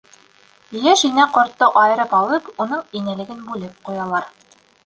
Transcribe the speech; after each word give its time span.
Йәш 0.79 1.03
инә 1.09 1.25
ҡортто 1.35 1.69
айырып 1.83 2.17
алып, 2.21 2.51
уның 2.65 2.83
инәлеген 3.01 3.47
бүлеп 3.51 3.89
ҡуялар. 3.91 4.31